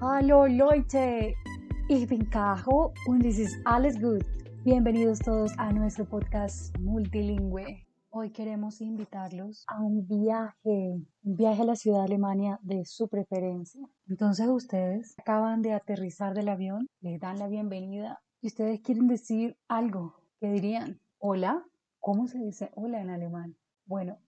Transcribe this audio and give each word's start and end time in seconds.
Hallo 0.00 0.46
Leute, 0.46 1.34
ich 1.88 2.06
bin 2.06 2.30
Caro 2.30 2.94
und 3.08 3.26
es 3.26 3.36
ist 3.40 3.56
alles 3.64 4.00
gut. 4.00 4.24
Bienvenidos 4.62 5.18
todos 5.18 5.50
a 5.58 5.72
nuestro 5.72 6.04
podcast 6.04 6.78
multilingüe. 6.78 7.84
Hoy 8.10 8.30
queremos 8.30 8.80
invitarlos 8.80 9.64
a 9.66 9.80
un 9.82 10.06
viaje, 10.06 11.02
un 11.24 11.36
viaje 11.36 11.62
a 11.62 11.64
la 11.64 11.74
ciudad 11.74 11.98
de 11.98 12.04
Alemania 12.04 12.60
de 12.62 12.84
su 12.84 13.08
preferencia. 13.08 13.88
Entonces 14.06 14.46
ustedes 14.46 15.16
acaban 15.18 15.62
de 15.62 15.72
aterrizar 15.72 16.32
del 16.32 16.48
avión, 16.48 16.86
les 17.00 17.18
dan 17.18 17.40
la 17.40 17.48
bienvenida 17.48 18.22
y 18.40 18.46
ustedes 18.46 18.80
quieren 18.82 19.08
decir 19.08 19.56
algo. 19.66 20.14
¿Qué 20.38 20.48
dirían? 20.48 21.00
Hola. 21.18 21.64
¿Cómo 21.98 22.28
se 22.28 22.38
dice 22.38 22.70
hola 22.76 23.00
en 23.00 23.10
alemán? 23.10 23.56
Bueno, 23.84 24.18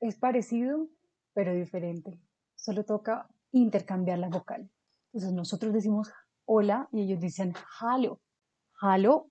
es 0.00 0.16
parecido, 0.16 0.88
pero 1.34 1.54
diferente. 1.54 2.18
Solo 2.56 2.84
toca 2.84 3.28
intercambiar 3.52 4.18
la 4.18 4.28
vocal. 4.28 4.68
Entonces 5.14 5.32
nosotros 5.32 5.72
decimos 5.72 6.10
hola 6.44 6.88
y 6.90 7.02
ellos 7.02 7.20
dicen 7.20 7.54
hallo, 7.78 8.20
hallo, 8.80 9.30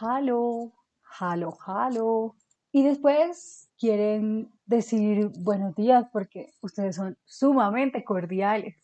hallo, 0.00 0.72
hallo, 1.20 1.58
hallo. 1.66 2.34
Y 2.72 2.82
después 2.82 3.68
quieren 3.78 4.50
decir 4.64 5.28
buenos 5.40 5.74
días 5.74 6.06
porque 6.14 6.54
ustedes 6.62 6.96
son 6.96 7.18
sumamente 7.26 8.04
cordiales. 8.04 8.74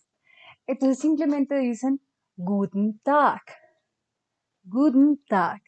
Entonces 0.67 0.99
simplemente 0.99 1.57
dicen 1.57 1.99
guten 2.37 2.99
Tag, 2.99 3.41
guten 4.65 5.25
Tag. 5.31 5.63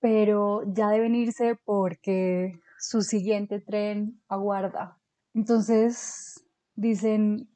Pero 0.00 0.64
ya 0.72 0.88
deben 0.88 1.14
irse 1.14 1.54
porque 1.64 2.58
su 2.80 3.02
siguiente 3.02 3.60
tren 3.60 4.20
aguarda. 4.26 4.98
Entonces 5.34 6.44
dicen 6.74 7.48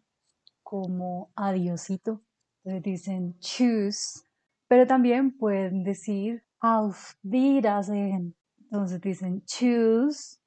como 0.63 1.33
adiosito 1.35 2.23
dicen 2.65 3.39
choose, 3.41 4.23
pero 4.69 4.87
también 4.87 5.37
pueden 5.37 5.85
decir 5.85 6.43
auf 6.61 7.15
Wiedersehen. 7.23 8.35
Entonces 8.59 9.01
dicen 9.01 9.43
choose, 9.45 10.39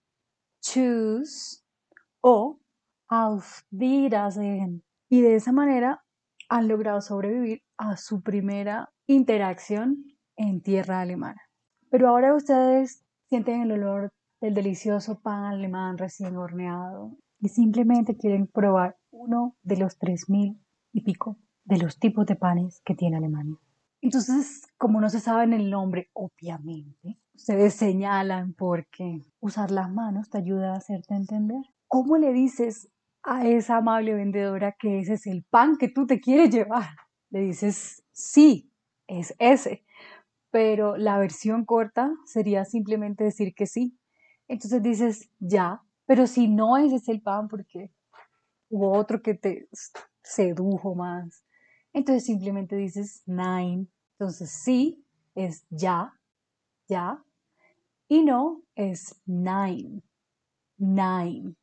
choose 0.61 1.61
o 2.21 2.59
auf 3.07 3.63
Wiedersehen. 3.71 4.83
Y 5.09 5.21
de 5.21 5.35
esa 5.35 5.51
manera 5.51 6.03
han 6.49 6.67
logrado 6.67 7.01
sobrevivir 7.01 7.61
a 7.77 7.97
su 7.97 8.21
primera 8.21 8.91
interacción 9.05 10.05
en 10.35 10.61
tierra 10.61 11.01
alemana. 11.01 11.41
Pero 11.89 12.09
ahora 12.09 12.35
ustedes 12.35 13.05
sienten 13.29 13.61
el 13.61 13.71
olor 13.73 14.11
del 14.41 14.53
delicioso 14.53 15.19
pan 15.21 15.45
alemán 15.45 15.97
recién 15.97 16.35
horneado 16.35 17.17
y 17.39 17.49
simplemente 17.49 18.17
quieren 18.17 18.47
probar 18.47 18.97
uno 19.11 19.55
de 19.63 19.77
los 19.77 19.97
tres 19.97 20.29
mil 20.29 20.59
y 20.91 21.01
pico 21.01 21.37
de 21.67 21.77
los 21.77 21.99
tipos 21.99 22.25
de 22.25 22.35
panes 22.35 22.81
que 22.85 22.95
tiene 22.95 23.17
Alemania. 23.17 23.57
Entonces, 24.01 24.65
como 24.77 25.01
no 25.01 25.09
se 25.09 25.19
sabe 25.19 25.43
el 25.53 25.69
nombre, 25.69 26.09
obviamente, 26.13 27.19
ustedes 27.33 27.73
señalan 27.73 28.53
porque 28.53 29.25
usar 29.41 29.71
las 29.71 29.91
manos 29.91 30.29
te 30.29 30.37
ayuda 30.37 30.73
a 30.73 30.77
hacerte 30.77 31.13
entender. 31.13 31.61
¿Cómo 31.87 32.17
le 32.17 32.31
dices 32.31 32.89
a 33.23 33.45
esa 33.45 33.77
amable 33.77 34.13
vendedora 34.13 34.75
que 34.79 34.99
ese 34.99 35.13
es 35.13 35.27
el 35.27 35.43
pan 35.43 35.75
que 35.77 35.89
tú 35.89 36.07
te 36.07 36.21
quieres 36.21 36.51
llevar? 36.51 36.89
Le 37.31 37.41
dices, 37.41 38.01
sí, 38.13 38.71
es 39.07 39.35
ese. 39.37 39.83
Pero 40.51 40.95
la 40.95 41.19
versión 41.19 41.65
corta 41.65 42.09
sería 42.25 42.63
simplemente 42.63 43.25
decir 43.25 43.53
que 43.53 43.65
sí. 43.65 43.99
Entonces 44.47 44.81
dices, 44.81 45.29
ya, 45.39 45.81
pero 46.05 46.27
si 46.27 46.47
no 46.47 46.77
ese 46.77 46.95
es 46.95 47.09
el 47.09 47.21
pan 47.21 47.49
porque 47.49 47.91
hubo 48.69 48.97
otro 48.97 49.21
que 49.21 49.33
te 49.33 49.67
sedujo 50.23 50.95
más, 50.95 51.43
entonces 51.93 52.25
simplemente 52.25 52.75
dices 52.75 53.23
nine. 53.25 53.87
Entonces 54.19 54.49
sí 54.49 55.05
es 55.35 55.65
ya, 55.69 56.13
ya. 56.87 57.23
Y 58.07 58.23
no 58.23 58.63
es 58.75 59.21
nine, 59.25 60.01
nine. 60.77 61.55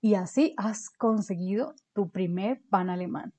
Y 0.00 0.14
así 0.14 0.54
has 0.56 0.90
conseguido 0.90 1.74
tu 1.92 2.10
primer 2.10 2.62
pan 2.68 2.90
alemán. 2.90 3.32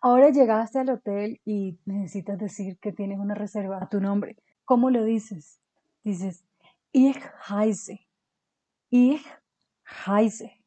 Ahora 0.00 0.30
llegaste 0.30 0.78
al 0.78 0.90
hotel 0.90 1.40
y 1.44 1.78
necesitas 1.84 2.38
decir 2.38 2.78
que 2.78 2.92
tienes 2.92 3.18
una 3.18 3.34
reserva 3.34 3.78
a 3.80 3.88
tu 3.88 4.00
nombre. 4.00 4.36
¿Cómo 4.64 4.90
lo 4.90 5.04
dices? 5.04 5.60
Dices, 6.04 6.44
ich 6.92 7.18
heiße. 7.48 8.00
Ich 8.90 9.24
heiße. 10.06 10.62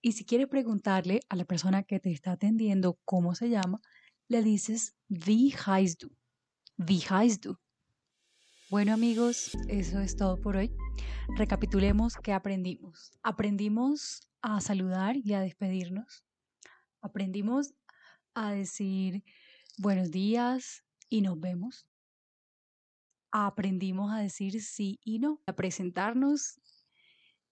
Y 0.00 0.12
si 0.12 0.24
quieres 0.24 0.46
preguntarle 0.46 1.20
a 1.28 1.36
la 1.36 1.44
persona 1.44 1.82
que 1.82 1.98
te 1.98 2.12
está 2.12 2.32
atendiendo 2.32 2.96
cómo 3.04 3.34
se 3.34 3.48
llama, 3.48 3.80
le 4.28 4.42
dices, 4.42 4.96
Wie 5.08 5.54
heißt 5.54 6.02
du? 6.02 6.10
Wie? 6.76 7.56
Bueno 8.68 8.92
amigos, 8.92 9.56
eso 9.68 10.00
es 10.00 10.16
todo 10.16 10.40
por 10.40 10.56
hoy. 10.56 10.74
Recapitulemos 11.36 12.16
qué 12.16 12.32
aprendimos. 12.32 13.12
Aprendimos 13.22 14.28
a 14.42 14.60
saludar 14.60 15.16
y 15.16 15.34
a 15.34 15.40
despedirnos. 15.40 16.24
Aprendimos 17.00 17.74
a 18.34 18.50
decir 18.50 19.22
buenos 19.78 20.10
días 20.10 20.84
y 21.08 21.20
nos 21.20 21.38
vemos. 21.38 21.86
Aprendimos 23.30 24.12
a 24.12 24.18
decir 24.18 24.60
sí 24.60 24.98
y 25.04 25.20
no, 25.20 25.40
a 25.46 25.52
presentarnos 25.54 26.60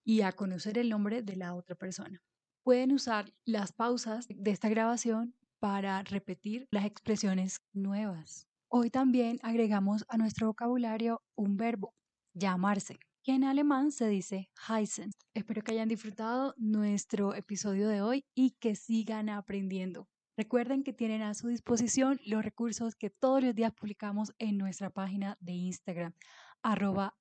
y 0.03 0.21
a 0.21 0.33
conocer 0.33 0.77
el 0.77 0.89
nombre 0.89 1.21
de 1.21 1.37
la 1.37 1.55
otra 1.55 1.75
persona. 1.75 2.21
Pueden 2.63 2.91
usar 2.91 3.33
las 3.45 3.71
pausas 3.71 4.27
de 4.27 4.51
esta 4.51 4.67
grabación 4.67 5.35
para 5.59 6.01
repetir 6.03 6.67
las 6.71 6.85
expresiones 6.85 7.61
nuevas. 7.73 8.47
Hoy 8.67 8.89
también 8.89 9.39
agregamos 9.41 10.05
a 10.09 10.17
nuestro 10.17 10.47
vocabulario 10.47 11.21
un 11.35 11.57
verbo, 11.57 11.93
llamarse, 12.33 12.99
que 13.23 13.33
en 13.33 13.43
alemán 13.43 13.91
se 13.91 14.07
dice 14.07 14.49
heißen. 14.69 15.11
Espero 15.33 15.63
que 15.63 15.71
hayan 15.71 15.89
disfrutado 15.89 16.53
nuestro 16.57 17.33
episodio 17.33 17.87
de 17.87 18.01
hoy 18.01 18.25
y 18.35 18.51
que 18.59 18.75
sigan 18.75 19.29
aprendiendo. 19.29 20.07
Recuerden 20.37 20.83
que 20.83 20.93
tienen 20.93 21.21
a 21.21 21.33
su 21.33 21.47
disposición 21.47 22.19
los 22.25 22.43
recursos 22.43 22.95
que 22.95 23.09
todos 23.09 23.41
los 23.41 23.55
días 23.55 23.73
publicamos 23.73 24.33
en 24.37 24.57
nuestra 24.57 24.89
página 24.89 25.37
de 25.39 25.53
Instagram, 25.53 26.13
arroba 26.61 27.15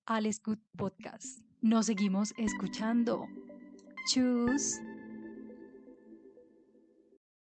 Podcast. 0.76 1.40
Nos 1.60 1.86
seguimos 1.86 2.34
escuchando. 2.36 3.26
Tschüss. 4.06 4.80